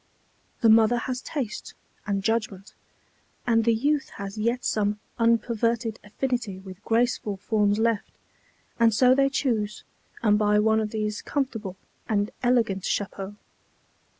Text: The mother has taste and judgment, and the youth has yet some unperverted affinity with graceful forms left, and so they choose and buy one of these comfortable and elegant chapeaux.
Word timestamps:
The 0.61 0.69
mother 0.69 0.97
has 0.97 1.21
taste 1.21 1.75
and 2.07 2.23
judgment, 2.23 2.73
and 3.45 3.65
the 3.65 3.73
youth 3.75 4.09
has 4.15 4.35
yet 4.35 4.65
some 4.65 4.99
unperverted 5.19 5.99
affinity 6.03 6.57
with 6.57 6.83
graceful 6.83 7.37
forms 7.37 7.77
left, 7.77 8.11
and 8.79 8.95
so 8.95 9.13
they 9.13 9.29
choose 9.29 9.83
and 10.23 10.39
buy 10.39 10.57
one 10.57 10.79
of 10.79 10.89
these 10.89 11.21
comfortable 11.21 11.75
and 12.09 12.31
elegant 12.41 12.83
chapeaux. 12.83 13.35